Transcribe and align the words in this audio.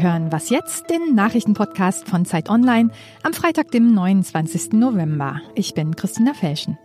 Sie 0.00 0.06
hören 0.06 0.32
Was 0.32 0.48
jetzt, 0.48 0.88
den 0.88 1.14
Nachrichtenpodcast 1.14 2.08
von 2.08 2.24
Zeit 2.24 2.48
Online 2.48 2.88
am 3.22 3.34
Freitag, 3.34 3.70
dem 3.70 3.92
29. 3.92 4.72
November. 4.72 5.42
Ich 5.54 5.74
bin 5.74 5.94
Christina 5.94 6.32
Felschen. 6.32 6.78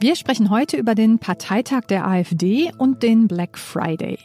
Wir 0.00 0.16
sprechen 0.16 0.50
heute 0.50 0.76
über 0.76 0.94
den 0.94 1.18
Parteitag 1.18 1.86
der 1.86 2.06
AfD 2.06 2.70
und 2.76 3.02
den 3.02 3.26
Black 3.26 3.56
Friday. 3.56 4.18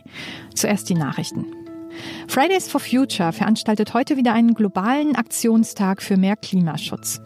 Zuerst 0.56 0.90
die 0.90 0.96
Nachrichten. 0.96 1.46
Fridays 2.28 2.70
for 2.70 2.82
Future 2.82 3.32
veranstaltet 3.32 3.94
heute 3.94 4.18
wieder 4.18 4.34
einen 4.34 4.56
globalen 4.56 5.16
Aktionstag 5.16 6.02
für 6.02 6.18
mehr 6.18 6.36
Klimaschutz. 6.36 7.22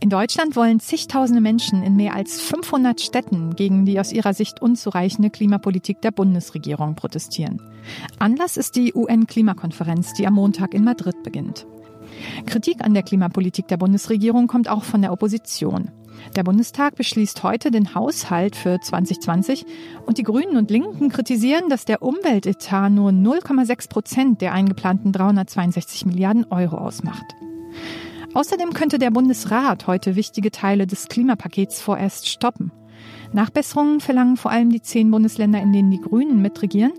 In 0.00 0.10
Deutschland 0.10 0.56
wollen 0.56 0.80
zigtausende 0.80 1.40
Menschen 1.40 1.82
in 1.82 1.96
mehr 1.96 2.14
als 2.14 2.40
500 2.40 3.00
Städten 3.00 3.56
gegen 3.56 3.84
die 3.84 3.98
aus 3.98 4.12
ihrer 4.12 4.34
Sicht 4.34 4.62
unzureichende 4.62 5.30
Klimapolitik 5.30 6.00
der 6.00 6.10
Bundesregierung 6.10 6.94
protestieren. 6.94 7.60
Anlass 8.18 8.56
ist 8.56 8.76
die 8.76 8.94
UN-Klimakonferenz, 8.94 10.14
die 10.14 10.26
am 10.26 10.34
Montag 10.34 10.74
in 10.74 10.84
Madrid 10.84 11.22
beginnt. 11.22 11.66
Kritik 12.46 12.84
an 12.84 12.94
der 12.94 13.02
Klimapolitik 13.02 13.68
der 13.68 13.76
Bundesregierung 13.76 14.46
kommt 14.46 14.68
auch 14.68 14.84
von 14.84 15.02
der 15.02 15.12
Opposition. 15.12 15.90
Der 16.36 16.42
Bundestag 16.42 16.96
beschließt 16.96 17.42
heute 17.42 17.70
den 17.70 17.94
Haushalt 17.94 18.56
für 18.56 18.80
2020 18.80 19.64
und 20.04 20.18
die 20.18 20.22
Grünen 20.22 20.56
und 20.56 20.70
Linken 20.70 21.10
kritisieren, 21.10 21.68
dass 21.68 21.84
der 21.84 22.02
Umweltetat 22.02 22.92
nur 22.92 23.10
0,6 23.10 23.88
Prozent 23.88 24.40
der 24.40 24.52
eingeplanten 24.52 25.12
362 25.12 26.06
Milliarden 26.06 26.44
Euro 26.50 26.76
ausmacht. 26.76 27.34
Außerdem 28.38 28.72
könnte 28.72 29.00
der 29.00 29.10
Bundesrat 29.10 29.88
heute 29.88 30.14
wichtige 30.14 30.52
Teile 30.52 30.86
des 30.86 31.08
Klimapakets 31.08 31.82
vorerst 31.82 32.28
stoppen. 32.28 32.70
Nachbesserungen 33.32 33.98
verlangen 33.98 34.36
vor 34.36 34.52
allem 34.52 34.70
die 34.70 34.80
zehn 34.80 35.10
Bundesländer, 35.10 35.60
in 35.60 35.72
denen 35.72 35.90
die 35.90 36.00
Grünen 36.00 36.40
mitregieren, 36.40 36.92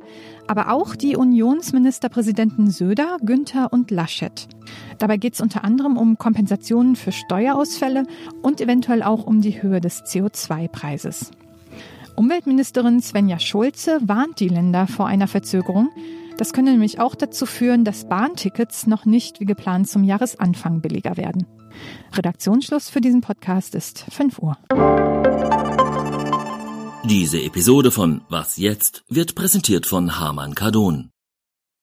aber 0.47 0.69
auch 0.69 0.97
die 0.97 1.15
Unionsministerpräsidenten 1.15 2.69
Söder, 2.69 3.15
Günther 3.23 3.71
und 3.71 3.89
Laschet. 3.89 4.49
Dabei 4.97 5.15
geht 5.15 5.35
es 5.35 5.39
unter 5.39 5.63
anderem 5.63 5.95
um 5.95 6.17
Kompensationen 6.17 6.97
für 6.97 7.13
Steuerausfälle 7.13 8.03
und 8.41 8.59
eventuell 8.59 9.01
auch 9.01 9.25
um 9.25 9.39
die 9.39 9.63
Höhe 9.63 9.79
des 9.79 10.03
CO2-Preises. 10.03 11.31
Umweltministerin 12.17 13.01
Svenja 13.01 13.39
Schulze 13.39 13.99
warnt 14.01 14.41
die 14.41 14.49
Länder 14.49 14.87
vor 14.87 15.07
einer 15.07 15.29
Verzögerung. 15.29 15.89
Das 16.39 16.53
könnte 16.53 16.71
nämlich 16.71 17.01
auch 17.01 17.15
dazu 17.15 17.45
führen, 17.45 17.83
dass 17.83 18.07
Bahntickets 18.07 18.87
noch 18.87 19.03
nicht 19.03 19.41
wie 19.41 19.45
geplant 19.45 19.89
zum 19.89 20.05
Jahresanfang 20.05 20.79
billiger 20.79 21.17
werden. 21.17 21.45
Redaktionsschluss 22.13 22.89
für 22.89 23.01
diesen 23.01 23.19
Podcast 23.19 23.75
ist 23.75 24.05
5 24.09 24.39
Uhr. 24.39 24.57
Diese 27.03 27.41
Episode 27.41 27.91
von 27.91 28.21
Was 28.29 28.55
jetzt 28.55 29.03
wird 29.09 29.35
präsentiert 29.35 29.85
von 29.85 30.17
Harman 30.17 30.55
Kardon. 30.55 31.11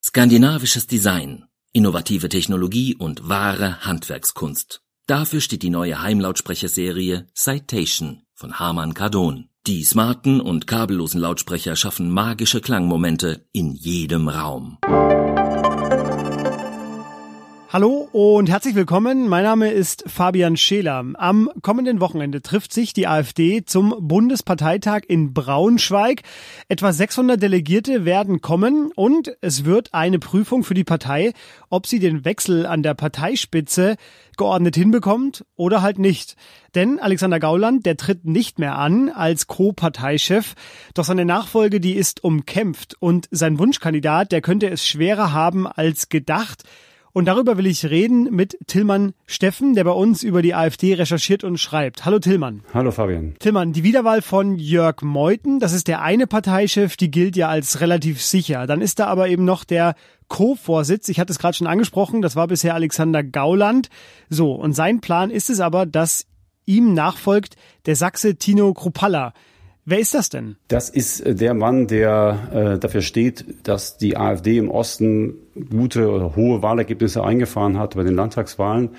Skandinavisches 0.03 0.87
Design, 0.87 1.45
innovative 1.75 2.31
Technologie 2.31 2.95
und 2.95 3.29
wahre 3.29 3.85
Handwerkskunst. 3.85 4.81
Dafür 5.07 5.43
steht 5.43 5.65
die 5.65 5.71
neue 5.71 6.01
Heimlautsprecherserie 6.01 7.27
Citation 7.35 8.23
von 8.33 8.59
Harman 8.59 8.95
Kardon. 8.95 9.51
Die 9.67 9.83
smarten 9.83 10.41
und 10.41 10.69
kabellosen 10.69 11.21
Lautsprecher 11.21 11.75
schaffen 11.75 12.09
magische 12.09 12.61
Klangmomente 12.61 13.49
in 13.51 13.73
jedem 13.73 14.29
Raum. 14.29 14.79
Hallo 17.69 18.09
und 18.13 18.49
herzlich 18.49 18.77
willkommen. 18.77 19.27
Mein 19.27 19.43
Name 19.43 19.73
ist 19.73 20.05
Fabian 20.07 20.57
Scheler. 20.57 21.05
Am 21.15 21.51
kommenden 21.63 21.99
Wochenende 21.99 22.41
trifft 22.41 22.73
sich 22.73 22.93
die 22.93 23.09
AfD 23.09 23.65
zum 23.65 23.93
Bundesparteitag 23.99 25.01
in 25.09 25.35
Braunschweig. 25.35 26.23
Etwa 26.69 26.93
600 26.93 27.43
Delegierte 27.43 28.05
werden 28.05 28.41
kommen 28.41 28.93
und 28.95 29.37
es 29.41 29.65
wird 29.65 29.95
eine 29.95 30.21
Prüfung 30.21 30.63
für 30.63 30.75
die 30.75 30.85
Partei, 30.85 31.33
ob 31.69 31.89
sie 31.89 31.99
den 31.99 32.25
Wechsel 32.25 32.67
an 32.67 32.85
der 32.85 32.95
Parteispitze 32.95 33.97
geordnet 34.37 34.77
hinbekommt 34.77 35.45
oder 35.57 35.83
halt 35.83 35.99
nicht. 35.99 36.37
Denn 36.77 37.01
Alexander 37.01 37.41
Gauland, 37.41 37.85
der 37.85 37.97
tritt 37.97 38.27
nicht 38.27 38.61
mehr 38.61 38.79
an 38.79 39.09
als 39.09 39.49
Co-Parteichef. 39.49 40.55
Doch 40.95 41.05
seine 41.05 41.25
Nachfolge, 41.25 41.81
die 41.81 41.95
ist 41.95 42.23
umkämpft 42.23 42.95
und 43.01 43.27
sein 43.33 43.59
Wunschkandidat, 43.59 44.31
der 44.31 44.41
könnte 44.41 44.71
es 44.71 44.87
schwerer 44.87 45.33
haben 45.33 45.67
als 45.67 46.11
gedacht. 46.11 46.63
Und 47.17 47.25
darüber 47.25 47.57
will 47.57 47.65
ich 47.65 47.87
reden 47.87 48.25
mit 48.25 48.59
Tillmann 48.67 49.15
Steffen, 49.25 49.75
der 49.75 49.85
bei 49.85 49.93
uns 49.93 50.23
über 50.23 50.43
die 50.43 50.55
AfD 50.55 50.93
recherchiert 50.93 51.45
und 51.45 51.57
schreibt. 51.57 52.05
Hallo 52.05 52.19
Tillmann. 52.19 52.63
Hallo 52.75 52.91
Fabian. 52.91 53.37
Tillmann, 53.39 53.73
die 53.73 53.85
Wiederwahl 53.85 54.21
von 54.21 54.59
Jörg 54.59 55.01
Meuthen, 55.01 55.59
das 55.59 55.73
ist 55.73 55.89
der 55.89 56.03
eine 56.03 56.27
Parteichef, 56.27 56.99
die 56.99 57.11
gilt 57.11 57.35
ja 57.35 57.49
als 57.49 57.81
relativ 57.81 58.21
sicher. 58.21 58.67
Dann 58.67 58.83
ist 58.83 58.99
da 58.99 59.07
aber 59.07 59.31
eben 59.31 59.47
noch 59.47 59.65
der 59.65 59.95
Co-Vorsitz. 60.29 61.09
Ich 61.09 61.19
hatte 61.19 61.33
es 61.33 61.39
gerade 61.39 61.57
schon 61.57 61.67
angesprochen, 61.67 62.21
das 62.21 62.37
war 62.37 62.49
bisher 62.49 62.75
Alexander 62.75 63.25
Gauland. 63.25 63.89
So, 64.29 64.53
und 64.53 64.75
sein 64.75 65.01
Plan 65.01 65.31
ist 65.31 65.49
es 65.49 65.61
aber, 65.61 65.87
dass 65.87 66.27
ihm 66.67 66.93
nachfolgt 66.93 67.57
der 67.87 67.97
Sachse 67.97 68.37
Tino 68.37 68.75
Kruppalla. 68.75 69.33
Wer 69.89 70.01
ist 70.01 70.15
das 70.15 70.31
denn? 70.31 70.57
Das 70.67 70.91
ist 70.91 71.21
äh, 71.21 71.37
der 71.37 71.55
Mann, 71.55 71.87
der 71.87 72.75
äh, 72.75 72.79
dafür 72.79 73.03
steht, 73.03 73.45
dass 73.63 73.97
die 73.99 74.17
AfD 74.17 74.59
im 74.59 74.69
Osten 74.69 75.35
gute 75.71 76.11
oder 76.11 76.35
hohe 76.35 76.61
Wahlergebnisse 76.61 77.23
eingefahren 77.23 77.79
hat 77.79 77.95
bei 77.95 78.03
den 78.03 78.17
Landtagswahlen. 78.17 78.91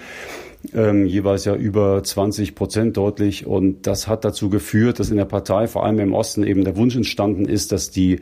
Ähm, 0.74 1.06
jeweils 1.06 1.44
ja 1.44 1.56
über 1.56 2.02
20 2.02 2.56
Prozent 2.56 2.96
deutlich. 2.96 3.46
Und 3.46 3.86
das 3.86 4.08
hat 4.08 4.24
dazu 4.24 4.50
geführt, 4.50 5.00
dass 5.00 5.10
in 5.12 5.18
der 5.18 5.26
Partei, 5.26 5.68
vor 5.68 5.86
allem 5.86 6.00
im 6.00 6.14
Osten, 6.14 6.46
eben 6.46 6.64
der 6.64 6.78
Wunsch 6.78 6.96
entstanden 6.96 7.46
ist, 7.46 7.74
dass 7.74 7.92
die, 7.92 8.22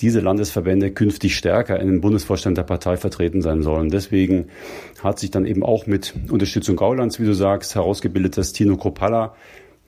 diese 0.00 0.20
Landesverbände 0.20 0.92
künftig 0.92 1.36
stärker 1.36 1.78
in 1.78 1.86
den 1.86 2.00
Bundesvorstand 2.00 2.56
der 2.56 2.62
Partei 2.62 2.96
vertreten 2.96 3.42
sein 3.42 3.62
sollen. 3.62 3.90
Deswegen 3.90 4.46
hat 5.02 5.18
sich 5.18 5.30
dann 5.30 5.44
eben 5.44 5.62
auch 5.62 5.86
mit 5.86 6.14
Unterstützung 6.30 6.76
Gaulands, 6.76 7.20
wie 7.20 7.26
du 7.26 7.34
sagst, 7.34 7.74
herausgebildet, 7.74 8.38
dass 8.38 8.54
Tino 8.54 8.78
Kropalla 8.78 9.34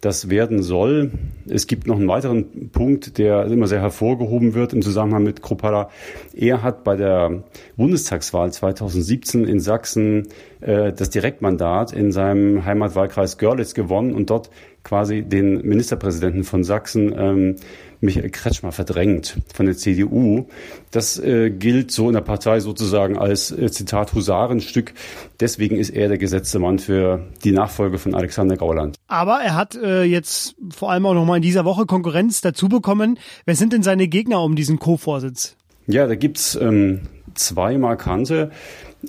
das 0.01 0.31
werden 0.31 0.63
soll. 0.63 1.11
Es 1.49 1.67
gibt 1.67 1.87
noch 1.87 1.97
einen 1.97 2.09
weiteren 2.09 2.71
Punkt, 2.71 3.19
der 3.19 3.47
immer 3.47 3.67
sehr 3.67 3.81
hervorgehoben 3.81 4.55
wird 4.55 4.73
im 4.73 4.83
Zusammenhang 4.83 5.25
mit 5.25 5.43
Kropala. 5.43 5.91
Er 6.35 6.63
hat 6.63 6.85
bei 6.85 6.97
der 6.97 7.43
Bundestagswahl 7.77 8.53
2017 8.53 9.45
in 9.45 9.61
Sachsen 9.61 10.29
äh, 10.61 10.93
das 10.93 11.11
Direktmandat 11.11 11.93
in 11.93 12.13
seinem 12.13 12.65
Heimatwahlkreis 12.65 13.39
Görlitz 13.39 13.75
gewonnen 13.75 14.13
und 14.13 14.31
dort 14.31 14.51
quasi 14.85 15.23
den 15.23 15.67
Ministerpräsidenten 15.67 16.45
von 16.45 16.65
Sachsen 16.65 17.15
ähm, 17.17 17.57
Michael 18.01 18.31
Kretschmer 18.31 18.73
verdrängt 18.73 19.37
von 19.53 19.67
der 19.67 19.77
CDU. 19.77 20.47
Das 20.91 21.19
äh, 21.19 21.51
gilt 21.51 21.91
so 21.91 22.09
in 22.09 22.15
der 22.15 22.21
Partei 22.21 22.61
sozusagen 22.61 23.19
als 23.19 23.51
äh, 23.51 23.71
Zitat 23.71 24.15
Husarenstück. 24.15 24.95
Deswegen 25.41 25.77
ist 25.77 25.91
er 25.91 26.09
der 26.09 26.19
gesetzte 26.19 26.59
Mann 26.59 26.79
für 26.79 27.27
die 27.45 27.53
Nachfolge 27.53 27.99
von 27.99 28.15
Alexander 28.15 28.57
Gauland. 28.57 28.97
Aber 29.09 29.41
er 29.41 29.57
hat 29.57 29.75
äh, 29.75 30.05
jetzt 30.05 30.55
vor 30.71 30.91
allem 30.91 31.07
auch 31.07 31.15
noch 31.15 31.25
mal 31.25 31.37
in 31.37 31.43
dieser 31.43 31.65
Woche 31.65 31.87
Konkurrenz 31.87 32.41
dazu 32.41 32.69
bekommen. 32.69 33.19
Wer 33.45 33.57
sind 33.57 33.73
denn 33.73 33.83
seine 33.83 34.09
Gegner 34.09 34.43
um 34.43 34.55
diesen 34.55 34.79
Co-Vorsitz? 34.79 35.57
Ja, 35.87 36.07
da 36.07 36.15
gibt's 36.15 36.57
ähm, 36.61 37.01
zwei 37.35 37.79
markante. 37.79 38.51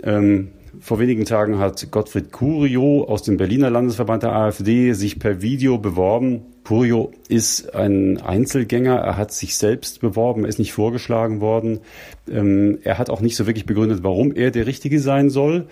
Ähm, 0.03 0.49
vor 0.79 0.99
wenigen 0.99 1.25
Tagen 1.25 1.59
hat 1.59 1.91
Gottfried 1.91 2.31
Curio 2.31 3.03
aus 3.03 3.23
dem 3.23 3.37
Berliner 3.37 3.69
Landesverband 3.69 4.23
der 4.23 4.33
AfD 4.33 4.93
sich 4.93 5.19
per 5.19 5.41
Video 5.41 5.77
beworben. 5.77 6.41
Curio 6.69 7.11
ist 7.29 7.73
ein 7.73 8.21
Einzelgänger. 8.21 8.93
Er 8.97 9.17
hat 9.17 9.31
sich 9.31 9.57
selbst 9.57 10.01
beworben. 10.01 10.43
Er 10.43 10.49
ist 10.49 10.59
nicht 10.59 10.71
vorgeschlagen 10.71 11.41
worden. 11.41 11.79
Ähm, 12.29 12.77
er 12.83 12.99
hat 12.99 13.09
auch 13.09 13.21
nicht 13.21 13.35
so 13.35 13.47
wirklich 13.47 13.65
begründet, 13.65 14.03
warum 14.03 14.35
er 14.35 14.51
der 14.51 14.67
Richtige 14.67 14.99
sein 14.99 15.31
soll. 15.31 15.65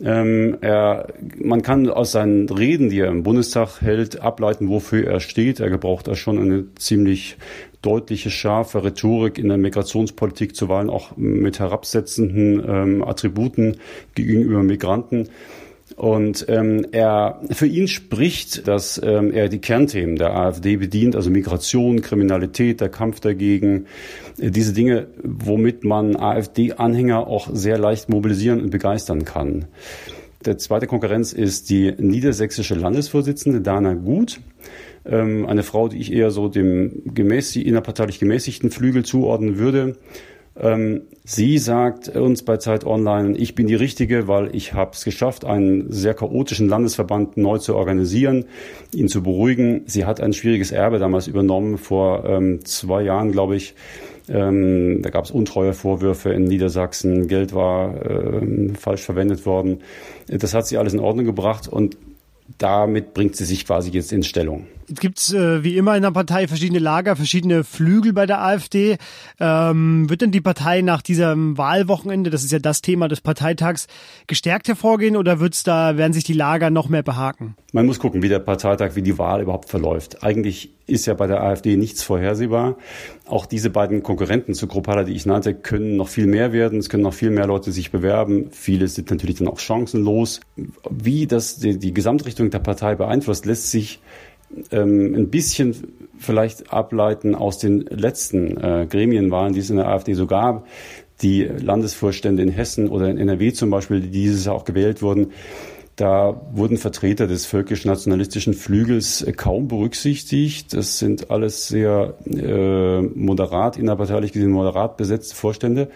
Ähm, 0.00 0.56
er, 0.60 1.08
man 1.42 1.62
kann 1.62 1.90
aus 1.90 2.12
seinen 2.12 2.48
Reden, 2.48 2.90
die 2.90 3.00
er 3.00 3.08
im 3.08 3.24
Bundestag 3.24 3.82
hält, 3.82 4.20
ableiten, 4.20 4.68
wofür 4.68 5.04
er 5.04 5.18
steht. 5.18 5.58
Er 5.58 5.68
gebraucht 5.68 6.06
da 6.06 6.14
schon 6.14 6.38
eine 6.38 6.72
ziemlich 6.76 7.38
deutliche, 7.82 8.30
scharfe 8.30 8.84
Rhetorik 8.84 9.38
in 9.38 9.48
der 9.48 9.58
Migrationspolitik, 9.58 10.54
zuweilen 10.54 10.90
auch 10.90 11.16
mit 11.16 11.58
herabsetzenden 11.58 12.64
ähm, 12.64 13.02
Attributen 13.02 13.78
gegenüber 14.14 14.62
Migranten. 14.62 15.28
Und 15.96 16.44
ähm, 16.48 16.86
er 16.92 17.40
für 17.50 17.66
ihn 17.66 17.88
spricht, 17.88 18.68
dass 18.68 19.00
ähm, 19.02 19.32
er 19.32 19.48
die 19.48 19.60
Kernthemen 19.60 20.16
der 20.16 20.36
AfD 20.36 20.76
bedient, 20.76 21.16
also 21.16 21.30
Migration, 21.30 22.02
Kriminalität, 22.02 22.82
der 22.82 22.90
Kampf 22.90 23.20
dagegen, 23.20 23.86
äh, 24.38 24.50
diese 24.50 24.74
Dinge, 24.74 25.06
womit 25.22 25.84
man 25.84 26.14
AfD-Anhänger 26.14 27.26
auch 27.26 27.48
sehr 27.50 27.78
leicht 27.78 28.10
mobilisieren 28.10 28.60
und 28.60 28.70
begeistern 28.70 29.24
kann. 29.24 29.64
Der 30.44 30.58
zweite 30.58 30.86
Konkurrenz 30.86 31.32
ist 31.32 31.70
die 31.70 31.94
niedersächsische 31.96 32.74
Landesvorsitzende 32.74 33.62
Dana 33.62 33.94
Gut, 33.94 34.40
ähm, 35.06 35.46
eine 35.46 35.62
Frau, 35.62 35.88
die 35.88 35.96
ich 35.98 36.12
eher 36.12 36.30
so 36.30 36.48
dem 36.48 37.02
gemäß, 37.06 37.56
innerparteilich 37.56 38.18
gemäßigten 38.18 38.70
Flügel 38.70 39.02
zuordnen 39.02 39.58
würde. 39.58 39.96
Ähm, 40.58 41.02
sie 41.24 41.58
sagt 41.58 42.08
uns 42.08 42.42
bei 42.42 42.56
Zeit 42.56 42.84
Online, 42.84 43.36
ich 43.36 43.54
bin 43.54 43.66
die 43.66 43.74
Richtige, 43.74 44.26
weil 44.26 44.54
ich 44.54 44.72
habe 44.72 44.92
es 44.94 45.04
geschafft, 45.04 45.44
einen 45.44 45.92
sehr 45.92 46.14
chaotischen 46.14 46.68
Landesverband 46.68 47.36
neu 47.36 47.58
zu 47.58 47.74
organisieren, 47.74 48.46
ihn 48.94 49.08
zu 49.08 49.22
beruhigen. 49.22 49.82
Sie 49.86 50.04
hat 50.06 50.20
ein 50.20 50.32
schwieriges 50.32 50.72
Erbe 50.72 50.98
damals 50.98 51.26
übernommen, 51.26 51.78
vor 51.78 52.24
ähm, 52.24 52.64
zwei 52.64 53.02
Jahren, 53.02 53.32
glaube 53.32 53.56
ich. 53.56 53.74
Ähm, 54.28 55.02
da 55.02 55.10
gab 55.10 55.24
es 55.24 55.30
untreue 55.30 55.72
Vorwürfe 55.72 56.30
in 56.30 56.44
Niedersachsen, 56.44 57.28
Geld 57.28 57.54
war 57.54 58.04
ähm, 58.04 58.74
falsch 58.74 59.02
verwendet 59.02 59.46
worden. 59.46 59.82
Das 60.26 60.52
hat 60.52 60.66
sie 60.66 60.78
alles 60.78 60.94
in 60.94 61.00
Ordnung 61.00 61.26
gebracht 61.26 61.68
und 61.68 61.96
damit 62.58 63.14
bringt 63.14 63.36
sie 63.36 63.44
sich 63.44 63.66
quasi 63.66 63.90
jetzt 63.90 64.12
in 64.12 64.22
Stellung. 64.22 64.66
Jetzt 64.88 65.00
gibt's 65.00 65.32
äh, 65.32 65.64
wie 65.64 65.76
immer 65.76 65.96
in 65.96 66.02
der 66.02 66.12
Partei 66.12 66.46
verschiedene 66.46 66.78
Lager, 66.78 67.16
verschiedene 67.16 67.64
Flügel 67.64 68.12
bei 68.12 68.26
der 68.26 68.42
AfD. 68.42 68.98
Ähm, 69.40 70.08
wird 70.08 70.20
denn 70.20 70.30
die 70.30 70.40
Partei 70.40 70.80
nach 70.82 71.02
diesem 71.02 71.58
Wahlwochenende, 71.58 72.30
das 72.30 72.44
ist 72.44 72.52
ja 72.52 72.60
das 72.60 72.82
Thema 72.82 73.08
des 73.08 73.20
Parteitags, 73.20 73.88
gestärkt 74.26 74.68
hervorgehen 74.68 75.16
oder 75.16 75.40
wird's 75.40 75.64
da, 75.64 75.96
werden 75.96 76.12
sich 76.12 76.24
die 76.24 76.34
Lager 76.34 76.70
noch 76.70 76.88
mehr 76.88 77.02
behaken? 77.02 77.56
Man 77.72 77.86
muss 77.86 77.98
gucken, 77.98 78.22
wie 78.22 78.28
der 78.28 78.38
Parteitag, 78.38 78.94
wie 78.94 79.02
die 79.02 79.18
Wahl 79.18 79.42
überhaupt 79.42 79.68
verläuft. 79.68 80.22
Eigentlich 80.22 80.70
ist 80.86 81.06
ja 81.06 81.14
bei 81.14 81.26
der 81.26 81.42
AfD 81.42 81.76
nichts 81.76 82.04
vorhersehbar. 82.04 82.76
Auch 83.26 83.46
diese 83.46 83.70
beiden 83.70 84.04
Konkurrenten 84.04 84.54
zu 84.54 84.68
Gruppala, 84.68 85.02
die 85.02 85.14
ich 85.14 85.26
nannte, 85.26 85.52
können 85.52 85.96
noch 85.96 86.08
viel 86.08 86.26
mehr 86.26 86.52
werden. 86.52 86.78
Es 86.78 86.88
können 86.88 87.02
noch 87.02 87.14
viel 87.14 87.30
mehr 87.30 87.46
Leute 87.46 87.72
sich 87.72 87.90
bewerben. 87.90 88.50
Viele 88.52 88.86
sind 88.86 89.10
natürlich 89.10 89.36
dann 89.36 89.48
auch 89.48 89.58
chancenlos. 89.58 90.40
Wie 90.88 91.26
das 91.26 91.56
die, 91.56 91.78
die 91.78 91.92
Gesamtrichtung 91.92 92.50
der 92.50 92.60
Partei 92.60 92.94
beeinflusst, 92.94 93.46
lässt 93.46 93.70
sich 93.72 94.00
ähm, 94.70 95.14
ein 95.14 95.30
bisschen 95.30 95.74
vielleicht 96.18 96.72
ableiten 96.72 97.34
aus 97.34 97.58
den 97.58 97.80
letzten 97.82 98.56
äh, 98.56 98.86
Gremienwahlen, 98.88 99.52
die 99.52 99.60
es 99.60 99.70
in 99.70 99.76
der 99.76 99.88
AfD 99.88 100.14
so 100.14 100.26
gab. 100.26 100.66
Die 101.22 101.44
Landesvorstände 101.44 102.42
in 102.42 102.50
Hessen 102.50 102.88
oder 102.88 103.08
in 103.08 103.18
NRW 103.18 103.52
zum 103.52 103.70
Beispiel, 103.70 104.00
die 104.00 104.10
dieses 104.10 104.44
Jahr 104.44 104.54
auch 104.54 104.64
gewählt 104.64 105.02
wurden, 105.02 105.32
da 105.96 106.38
wurden 106.52 106.76
Vertreter 106.76 107.26
des 107.26 107.46
völkisch-nationalistischen 107.46 108.52
Flügels 108.52 109.22
äh, 109.22 109.32
kaum 109.32 109.66
berücksichtigt. 109.66 110.74
Das 110.74 110.98
sind 110.98 111.30
alles 111.30 111.68
sehr 111.68 112.14
äh, 112.26 113.00
moderat, 113.00 113.78
innerparteilich 113.78 114.32
gesehen 114.32 114.50
moderat 114.50 114.98
besetzte 114.98 115.34
Vorstände 115.34 115.88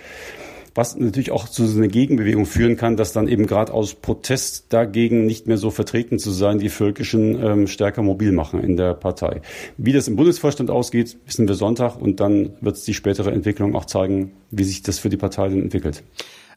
was 0.74 0.96
natürlich 0.96 1.30
auch 1.30 1.48
zu 1.48 1.66
so 1.66 1.78
einer 1.78 1.88
Gegenbewegung 1.88 2.46
führen 2.46 2.76
kann, 2.76 2.96
dass 2.96 3.12
dann 3.12 3.28
eben 3.28 3.46
gerade 3.46 3.72
aus 3.72 3.94
Protest 3.94 4.72
dagegen 4.72 5.26
nicht 5.26 5.46
mehr 5.46 5.58
so 5.58 5.70
vertreten 5.70 6.18
zu 6.18 6.30
sein, 6.30 6.58
die 6.58 6.68
Völkischen 6.68 7.42
ähm, 7.42 7.66
stärker 7.66 8.02
mobil 8.02 8.32
machen 8.32 8.62
in 8.62 8.76
der 8.76 8.94
Partei. 8.94 9.42
Wie 9.76 9.92
das 9.92 10.08
im 10.08 10.16
Bundesvorstand 10.16 10.70
ausgeht, 10.70 11.16
wissen 11.26 11.48
wir 11.48 11.54
Sonntag 11.54 11.96
und 12.00 12.20
dann 12.20 12.50
wird 12.60 12.76
es 12.76 12.84
die 12.84 12.94
spätere 12.94 13.32
Entwicklung 13.32 13.74
auch 13.74 13.84
zeigen, 13.84 14.32
wie 14.50 14.64
sich 14.64 14.82
das 14.82 14.98
für 14.98 15.08
die 15.08 15.16
Partei 15.16 15.48
dann 15.48 15.62
entwickelt. 15.62 16.02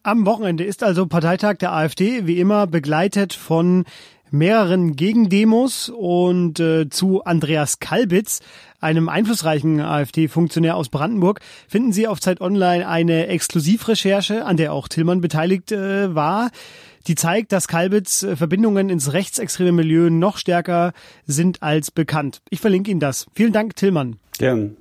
Am 0.05 0.25
Wochenende 0.25 0.65
ist 0.65 0.83
also 0.83 1.05
Parteitag 1.05 1.55
der 1.59 1.71
AfD, 1.71 2.27
wie 2.27 2.39
immer 2.39 2.67
begleitet 2.67 3.33
von 3.33 3.85
mehreren 4.33 4.95
Gegendemos 4.95 5.89
und 5.89 6.59
äh, 6.59 6.89
zu 6.89 7.23
Andreas 7.23 7.79
Kalbitz, 7.79 8.39
einem 8.81 9.07
einflussreichen 9.07 9.79
AfD-Funktionär 9.79 10.75
aus 10.75 10.89
Brandenburg, 10.89 11.39
finden 11.67 11.93
Sie 11.93 12.07
auf 12.07 12.19
Zeit 12.19 12.41
Online 12.41 12.87
eine 12.87 13.27
Exklusivrecherche, 13.27 14.43
an 14.43 14.57
der 14.57 14.73
auch 14.73 14.87
Tillmann 14.87 15.21
beteiligt 15.21 15.71
äh, 15.71 16.13
war. 16.13 16.49
Die 17.07 17.15
zeigt, 17.15 17.51
dass 17.51 17.67
Kalbitz 17.67 18.23
äh, 18.23 18.35
Verbindungen 18.35 18.89
ins 18.89 19.13
rechtsextreme 19.13 19.71
Milieu 19.71 20.09
noch 20.09 20.37
stärker 20.37 20.93
sind 21.25 21.61
als 21.61 21.91
bekannt. 21.91 22.41
Ich 22.49 22.59
verlinke 22.59 22.89
Ihnen 22.89 22.99
das. 22.99 23.27
Vielen 23.35 23.53
Dank, 23.53 23.75
Tillmann. 23.75 24.17
Gern. 24.39 24.77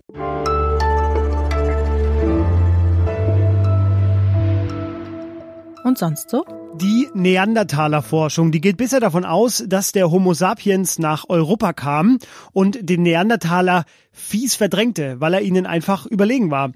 Und 5.85 5.99
sonst 5.99 6.31
so? 6.31 6.62
Die 6.75 7.09
Neandertaler-Forschung, 7.13 8.51
die 8.51 8.61
geht 8.63 8.79
bisher 8.79 9.01
davon 9.01 9.27
aus, 9.27 9.63
dass 9.67 9.93
der 9.93 10.11
Homo 10.11 10.33
sapiens 10.33 10.99
nach 10.99 11.27
Europa 11.29 11.75
kam 11.75 12.19
und 12.53 12.79
den 12.89 13.03
Neandertaler 13.03 13.85
fies 14.11 14.55
verdrängte, 14.57 15.21
weil 15.21 15.35
er 15.35 15.43
ihnen 15.43 15.67
einfach 15.67 16.07
überlegen 16.07 16.51
war. 16.51 16.73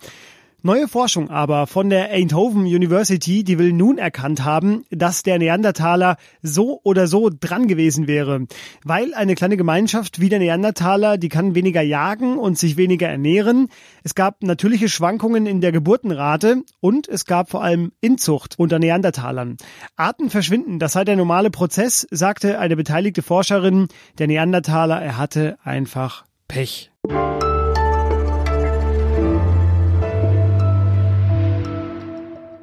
Neue 0.66 0.88
Forschung 0.88 1.30
aber 1.30 1.68
von 1.68 1.90
der 1.90 2.10
Eindhoven 2.10 2.62
University, 2.62 3.44
die 3.44 3.56
will 3.56 3.72
nun 3.72 3.98
erkannt 3.98 4.42
haben, 4.44 4.84
dass 4.90 5.22
der 5.22 5.38
Neandertaler 5.38 6.16
so 6.42 6.80
oder 6.82 7.06
so 7.06 7.30
dran 7.30 7.68
gewesen 7.68 8.08
wäre. 8.08 8.48
Weil 8.82 9.14
eine 9.14 9.36
kleine 9.36 9.56
Gemeinschaft 9.56 10.18
wie 10.18 10.28
der 10.28 10.40
Neandertaler, 10.40 11.18
die 11.18 11.28
kann 11.28 11.54
weniger 11.54 11.82
jagen 11.82 12.36
und 12.36 12.58
sich 12.58 12.76
weniger 12.76 13.06
ernähren. 13.06 13.68
Es 14.02 14.16
gab 14.16 14.42
natürliche 14.42 14.88
Schwankungen 14.88 15.46
in 15.46 15.60
der 15.60 15.70
Geburtenrate 15.70 16.64
und 16.80 17.06
es 17.06 17.26
gab 17.26 17.48
vor 17.48 17.62
allem 17.62 17.92
Inzucht 18.00 18.58
unter 18.58 18.80
Neandertalern. 18.80 19.58
Arten 19.94 20.30
verschwinden, 20.30 20.80
das 20.80 20.94
sei 20.94 21.04
der 21.04 21.14
normale 21.14 21.50
Prozess, 21.50 22.08
sagte 22.10 22.58
eine 22.58 22.74
beteiligte 22.74 23.22
Forscherin. 23.22 23.86
Der 24.18 24.26
Neandertaler, 24.26 25.00
er 25.00 25.16
hatte 25.16 25.58
einfach 25.62 26.24
Pech. 26.48 26.90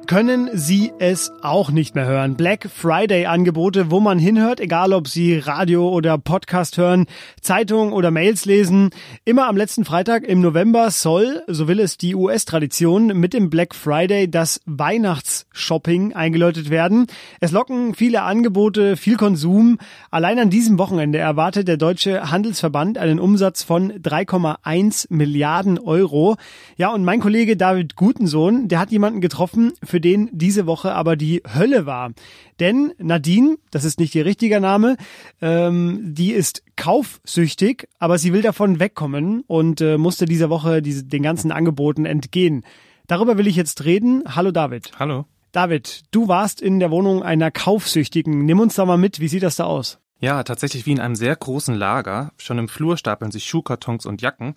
Können 0.06 0.50
Sie 0.54 0.92
es 0.98 1.32
auch 1.42 1.70
nicht 1.70 1.94
mehr 1.94 2.06
hören. 2.06 2.36
Black 2.36 2.68
Friday 2.68 3.26
Angebote, 3.26 3.90
wo 3.90 4.00
man 4.00 4.18
hinhört, 4.18 4.60
egal 4.60 4.92
ob 4.92 5.08
Sie 5.08 5.36
Radio 5.38 5.88
oder 5.88 6.18
Podcast 6.18 6.78
hören, 6.78 7.06
Zeitung 7.40 7.92
oder 7.92 8.10
Mails 8.10 8.44
lesen. 8.44 8.90
Immer 9.24 9.46
am 9.46 9.56
letzten 9.56 9.84
Freitag 9.84 10.24
im 10.24 10.40
November 10.40 10.90
soll, 10.90 11.42
so 11.46 11.68
will 11.68 11.80
es 11.80 11.96
die 11.96 12.14
US-Tradition, 12.14 13.18
mit 13.18 13.32
dem 13.34 13.50
Black 13.50 13.74
Friday 13.74 14.30
das 14.30 14.60
Weihnachtsshopping 14.66 16.12
eingeläutet 16.12 16.70
werden. 16.70 17.06
Es 17.40 17.52
locken 17.52 17.94
viele 17.94 18.22
Angebote, 18.22 18.96
viel 18.96 19.16
Konsum. 19.16 19.78
Allein 20.10 20.38
an 20.38 20.50
diesem 20.50 20.78
Wochenende 20.78 21.18
erwartet 21.18 21.68
der 21.68 21.76
Deutsche 21.76 22.30
Handelsverband 22.30 22.98
einen 22.98 23.20
Umsatz 23.20 23.62
von 23.62 23.92
3,1 23.92 25.06
Milliarden 25.10 25.78
Euro. 25.78 26.36
Ja, 26.76 26.92
und 26.92 27.04
mein 27.04 27.20
Kollege 27.20 27.56
David 27.56 27.96
Gutensohn, 27.96 28.68
der 28.68 28.78
hat 28.78 28.90
jemanden 28.90 29.20
getroffen, 29.20 29.72
für 29.82 30.00
den 30.04 30.28
diese 30.32 30.66
Woche 30.66 30.92
aber 30.92 31.16
die 31.16 31.42
Hölle 31.54 31.86
war. 31.86 32.12
Denn 32.60 32.92
Nadine, 32.98 33.56
das 33.70 33.84
ist 33.84 33.98
nicht 33.98 34.14
ihr 34.14 34.24
richtiger 34.24 34.60
Name, 34.60 34.96
ähm, 35.40 36.00
die 36.14 36.32
ist 36.32 36.62
kaufsüchtig, 36.76 37.88
aber 37.98 38.18
sie 38.18 38.32
will 38.32 38.42
davon 38.42 38.78
wegkommen 38.78 39.42
und 39.46 39.80
äh, 39.80 39.98
musste 39.98 40.26
diese 40.26 40.50
Woche 40.50 40.82
diese, 40.82 41.04
den 41.04 41.22
ganzen 41.22 41.50
Angeboten 41.50 42.04
entgehen. 42.04 42.64
Darüber 43.06 43.38
will 43.38 43.46
ich 43.46 43.56
jetzt 43.56 43.84
reden. 43.84 44.22
Hallo 44.26 44.50
David. 44.50 44.92
Hallo. 44.98 45.26
David, 45.52 46.02
du 46.10 46.28
warst 46.28 46.60
in 46.60 46.80
der 46.80 46.90
Wohnung 46.90 47.22
einer 47.22 47.50
Kaufsüchtigen. 47.50 48.44
Nimm 48.44 48.60
uns 48.60 48.74
da 48.74 48.84
mal 48.84 48.98
mit. 48.98 49.20
Wie 49.20 49.28
sieht 49.28 49.42
das 49.42 49.56
da 49.56 49.64
aus? 49.64 49.98
Ja, 50.20 50.42
tatsächlich 50.42 50.86
wie 50.86 50.92
in 50.92 51.00
einem 51.00 51.16
sehr 51.16 51.36
großen 51.36 51.74
Lager. 51.74 52.32
Schon 52.38 52.58
im 52.58 52.68
Flur 52.68 52.96
stapeln 52.96 53.30
sich 53.30 53.44
Schuhkartons 53.44 54.06
und 54.06 54.22
Jacken 54.22 54.54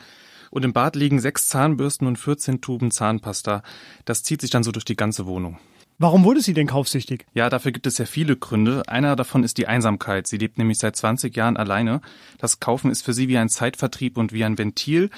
und 0.51 0.65
im 0.65 0.73
Bad 0.73 0.95
liegen 0.95 1.19
sechs 1.19 1.47
Zahnbürsten 1.47 2.07
und 2.07 2.17
14 2.17 2.61
Tuben 2.61 2.91
Zahnpasta. 2.91 3.63
Das 4.05 4.23
zieht 4.23 4.41
sich 4.41 4.49
dann 4.49 4.63
so 4.63 4.71
durch 4.71 4.85
die 4.85 4.95
ganze 4.95 5.25
Wohnung. 5.25 5.59
Warum 5.99 6.25
wurde 6.25 6.41
sie 6.41 6.53
denn 6.53 6.67
kaufsüchtig? 6.67 7.25
Ja, 7.33 7.49
dafür 7.49 7.71
gibt 7.71 7.87
es 7.87 7.97
ja 7.97 8.05
viele 8.05 8.37
Gründe. 8.37 8.83
Einer 8.87 9.15
davon 9.15 9.43
ist 9.43 9.57
die 9.57 9.65
Einsamkeit. 9.65 10.27
Sie 10.27 10.37
lebt 10.37 10.59
nämlich 10.59 10.77
seit 10.77 10.95
20 10.95 11.35
Jahren 11.35 11.57
alleine. 11.57 12.01
Das 12.37 12.59
Kaufen 12.59 12.91
ist 12.91 13.01
für 13.01 13.13
sie 13.13 13.27
wie 13.29 13.37
ein 13.39 13.49
Zeitvertrieb 13.49 14.15
und 14.17 14.31
wie 14.31 14.43
ein 14.43 14.59
Ventil. 14.59 15.09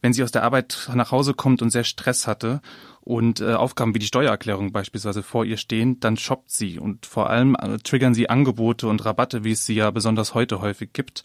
Wenn 0.00 0.12
sie 0.12 0.22
aus 0.22 0.30
der 0.30 0.44
Arbeit 0.44 0.90
nach 0.94 1.10
Hause 1.10 1.34
kommt 1.34 1.60
und 1.60 1.70
sehr 1.70 1.82
Stress 1.82 2.28
hatte 2.28 2.60
und 3.00 3.40
äh, 3.40 3.54
Aufgaben 3.54 3.96
wie 3.96 3.98
die 3.98 4.06
Steuererklärung 4.06 4.70
beispielsweise 4.70 5.24
vor 5.24 5.44
ihr 5.44 5.56
stehen, 5.56 5.98
dann 5.98 6.16
shoppt 6.16 6.52
sie 6.52 6.78
und 6.78 7.04
vor 7.04 7.30
allem 7.30 7.56
äh, 7.56 7.78
triggern 7.78 8.14
sie 8.14 8.30
Angebote 8.30 8.86
und 8.86 9.04
Rabatte, 9.04 9.42
wie 9.42 9.52
es 9.52 9.66
sie 9.66 9.74
ja 9.74 9.90
besonders 9.90 10.34
heute 10.34 10.60
häufig 10.60 10.92
gibt. 10.92 11.24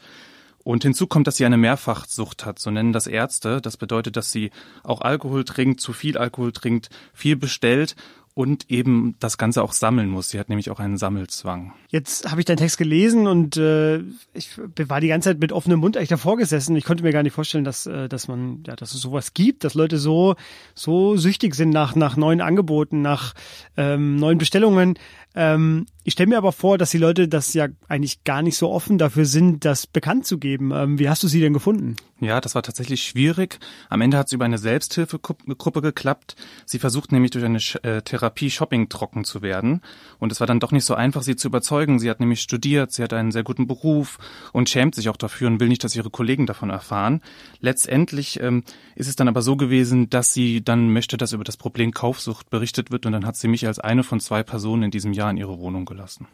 Und 0.63 0.83
hinzu 0.83 1.07
kommt, 1.07 1.27
dass 1.27 1.37
sie 1.37 1.45
eine 1.45 1.57
Mehrfachsucht 1.57 2.45
hat, 2.45 2.57
so 2.57 2.71
nennen 2.71 2.93
das 2.93 3.07
Ärzte. 3.07 3.61
Das 3.61 3.75
bedeutet, 3.75 4.15
dass 4.15 4.31
sie 4.31 4.51
auch 4.83 5.01
Alkohol 5.01 5.43
trinkt, 5.43 5.81
zu 5.81 5.91
viel 5.91 6.17
Alkohol 6.17 6.53
trinkt, 6.53 6.89
viel 7.13 7.35
bestellt 7.35 7.95
und 8.35 8.69
eben 8.71 9.15
das 9.19 9.37
Ganze 9.37 9.61
auch 9.61 9.73
sammeln 9.73 10.09
muss. 10.09 10.29
Sie 10.29 10.39
hat 10.39 10.49
nämlich 10.49 10.71
auch 10.71 10.79
einen 10.79 10.97
Sammelzwang. 10.97 11.73
Jetzt 11.89 12.31
habe 12.31 12.41
ich 12.41 12.45
deinen 12.45 12.57
Text 12.57 12.77
gelesen 12.79 13.27
und 13.27 13.57
äh, 13.57 13.99
ich 14.33 14.57
war 14.87 15.01
die 15.01 15.09
ganze 15.09 15.29
Zeit 15.29 15.39
mit 15.39 15.51
offenem 15.51 15.79
Mund 15.79 15.97
eigentlich 15.97 16.09
davor 16.09 16.37
gesessen. 16.37 16.75
Ich 16.75 16.85
konnte 16.85 17.03
mir 17.03 17.11
gar 17.11 17.21
nicht 17.21 17.33
vorstellen, 17.33 17.63
dass, 17.63 17.85
äh, 17.85 18.09
dass 18.09 18.27
man, 18.27 18.63
ja, 18.65 18.75
dass 18.75 18.93
es 18.93 19.01
sowas 19.01 19.33
gibt, 19.35 19.63
dass 19.63 19.75
Leute 19.75 19.97
so, 19.99 20.35
so 20.73 21.15
süchtig 21.15 21.53
sind 21.53 21.69
nach, 21.69 21.95
nach 21.95 22.17
neuen 22.17 22.41
Angeboten, 22.41 23.01
nach 23.03 23.33
ähm, 23.77 24.15
neuen 24.15 24.39
Bestellungen. 24.39 24.97
Ähm, 25.35 25.85
Ich 26.03 26.13
stelle 26.13 26.29
mir 26.29 26.37
aber 26.37 26.51
vor, 26.51 26.77
dass 26.77 26.91
die 26.91 26.97
Leute 26.97 27.27
das 27.27 27.53
ja 27.53 27.67
eigentlich 27.87 28.23
gar 28.23 28.41
nicht 28.41 28.57
so 28.57 28.69
offen 28.69 28.97
dafür 28.97 29.25
sind, 29.25 29.63
das 29.65 29.87
bekannt 29.87 30.25
zu 30.25 30.37
geben. 30.37 30.71
Ähm, 30.71 30.99
wie 30.99 31.09
hast 31.09 31.23
du 31.23 31.27
sie 31.27 31.39
denn 31.39 31.53
gefunden? 31.53 31.95
Ja, 32.19 32.39
das 32.41 32.55
war 32.55 32.63
tatsächlich 32.63 33.03
schwierig. 33.03 33.59
Am 33.89 34.01
Ende 34.01 34.17
hat 34.17 34.27
es 34.27 34.33
über 34.33 34.45
eine 34.45 34.57
Selbsthilfegruppe 34.57 35.81
geklappt. 35.81 36.35
Sie 36.65 36.79
versucht 36.79 37.11
nämlich 37.11 37.31
durch 37.31 37.45
eine 37.45 37.59
äh, 37.83 38.01
Therapie 38.01 38.22
Shopping 38.49 38.89
trocken 38.89 39.23
zu 39.23 39.41
werden. 39.41 39.81
Und 40.19 40.31
es 40.31 40.39
war 40.39 40.47
dann 40.47 40.59
doch 40.59 40.71
nicht 40.71 40.85
so 40.85 40.95
einfach, 40.95 41.23
sie 41.23 41.35
zu 41.35 41.47
überzeugen. 41.47 41.99
Sie 41.99 42.09
hat 42.09 42.19
nämlich 42.19 42.41
studiert, 42.41 42.91
sie 42.91 43.03
hat 43.03 43.13
einen 43.13 43.31
sehr 43.31 43.43
guten 43.43 43.67
Beruf 43.67 44.19
und 44.51 44.69
schämt 44.69 44.95
sich 44.95 45.09
auch 45.09 45.17
dafür 45.17 45.47
und 45.47 45.59
will 45.59 45.67
nicht, 45.67 45.83
dass 45.83 45.95
ihre 45.95 46.09
Kollegen 46.09 46.45
davon 46.45 46.69
erfahren. 46.69 47.21
Letztendlich 47.59 48.39
ähm, 48.39 48.63
ist 48.95 49.07
es 49.07 49.15
dann 49.15 49.27
aber 49.27 49.41
so 49.41 49.55
gewesen, 49.55 50.09
dass 50.09 50.33
sie 50.33 50.63
dann 50.63 50.91
möchte, 50.91 51.17
dass 51.17 51.33
über 51.33 51.43
das 51.43 51.57
Problem 51.57 51.91
Kaufsucht 51.91 52.49
berichtet 52.49 52.91
wird. 52.91 53.05
Und 53.05 53.11
dann 53.11 53.25
hat 53.25 53.35
sie 53.35 53.47
mich 53.47 53.67
als 53.67 53.79
eine 53.79 54.03
von 54.03 54.19
zwei 54.19 54.43
Personen 54.43 54.83
in 54.83 54.91
diesem 54.91 55.13
Jahr 55.13 55.31
in 55.31 55.37
ihre 55.37 55.59
Wohnung 55.59 55.85
gelassen. 55.85 56.27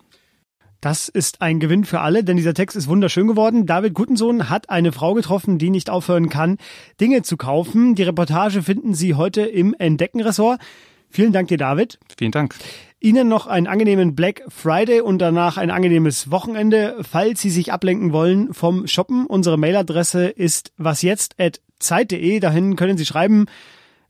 Das 0.81 1.10
ist 1.10 1.41
ein 1.41 1.60
Gewinn 1.60 1.84
für 1.84 2.00
alle, 2.00 2.24
denn 2.24 2.38
dieser 2.38 2.53
Text 2.53 2.77
ist 2.77 2.88
wunderschön 2.88 3.27
geworden. 3.27 3.65
David 3.65 3.93
Gutensohn 3.93 4.50
hat 4.50 4.69
eine 4.69 4.93
Frau 4.93 5.13
getroffen, 5.13 5.58
die 5.58 5.72
nicht 5.72 5.89
aufhören 5.89 6.29
kann, 6.29 6.58
Dinge 7.01 7.22
zu 7.22 7.36
kaufen. 7.36 7.96
Die 7.96 8.03
Reportage 8.03 8.63
finden 8.63 8.93
Sie 8.93 9.13
heute 9.13 9.41
im 9.41 9.75
Entdecken-Ressort. 9.77 10.62
Vielen 11.10 11.34
Dank 11.34 11.48
dir, 11.48 11.58
David. 11.58 12.00
Vielen 12.18 12.32
Dank. 12.32 12.56
Ihnen 13.01 13.30
noch 13.30 13.48
einen 13.48 13.68
angenehmen 13.68 14.13
Black 14.13 14.44
Friday 14.50 15.00
und 15.00 15.20
danach 15.20 15.58
ein 15.58 15.72
angenehmes 15.72 16.32
Wochenende. 16.32 16.98
Falls 17.10 17.42
Sie 17.42 17.50
sich 17.50 17.72
ablenken 17.72 18.12
wollen 18.12 18.54
vom 18.54 18.88
Shoppen, 18.88 19.25
unsere 19.25 19.58
Mailadresse 19.58 20.28
ist 20.28 20.74
wasjetzt.zeit.de. 20.78 22.39
Dahin 22.42 22.75
können 22.75 22.98
Sie 22.98 23.06
schreiben, 23.06 23.46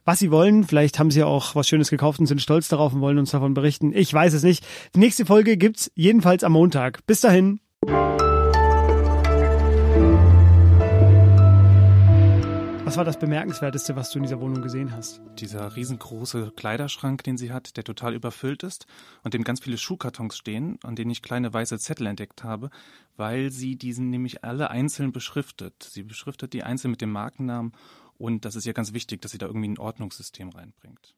was 0.06 0.18
Sie 0.18 0.32
wollen. 0.32 0.63
Vielleicht 0.63 0.98
haben 0.98 1.12
Sie 1.12 1.22
auch 1.22 1.53
was 1.53 1.68
Schönes 1.68 1.91
gekauft 1.91 2.20
und 2.20 2.25
sind 2.25 2.41
stolz 2.41 2.68
darauf 2.68 2.94
und 2.94 3.01
wollen 3.01 3.20
uns 3.20 3.29
davon 3.29 3.53
berichten. 3.53 3.94
Ich 3.94 4.12
weiß 4.12 4.34
es 4.34 4.41
nicht. 4.41 4.65
Die 4.96 5.00
nächste 5.00 5.25
Folge 5.25 5.56
gibt's 5.56 5.91
jedenfalls 5.94 6.44
am 6.44 6.53
Montag. 6.53 7.06
Bis 7.06 7.22
dahin. 7.22 7.60
Was 12.89 12.98
war 12.98 13.05
das 13.05 13.19
Bemerkenswerteste, 13.19 13.96
was 13.96 14.10
du 14.10 14.17
in 14.17 14.24
dieser 14.24 14.41
Wohnung 14.41 14.63
gesehen 14.63 14.91
hast? 14.91 15.22
Dieser 15.38 15.75
riesengroße 15.75 16.53
Kleiderschrank, 16.55 17.24
den 17.24 17.38
sie 17.38 17.51
hat, 17.51 17.77
der 17.77 17.84
total 17.84 18.15
überfüllt 18.15 18.63
ist 18.63 18.88
und 19.24 19.36
dem 19.36 19.43
ganz 19.43 19.60
viele 19.60 19.77
Schuhkartons 19.77 20.36
stehen, 20.36 20.79
an 20.81 20.96
denen 20.96 21.12
ich 21.12 21.22
kleine 21.22 21.53
weiße 21.53 21.77
Zettel 21.77 22.08
entdeckt 22.08 22.43
habe, 22.43 22.72
weil 23.15 23.51
sie 23.51 23.75
diesen 23.75 24.10
nämlich 24.10 24.43
alle 24.43 24.72
einzeln 24.72 25.12
beschriftet. 25.12 25.84
Sie 25.84 26.01
beschriftet 26.01 26.53
die 26.53 26.63
einzeln 26.63 26.89
mit 26.89 27.01
dem 27.01 27.12
Markennamen 27.12 27.74
und 28.17 28.43
das 28.43 28.55
ist 28.55 28.65
ja 28.65 28.74
ganz 28.74 28.91
wichtig, 28.91 29.22
dass 29.22 29.34
sie 29.34 29.38
da 29.38 29.46
irgendwie 29.46 29.69
ein 29.69 29.77
Ordnungssystem 29.77 30.50
reinbringt. 30.50 31.13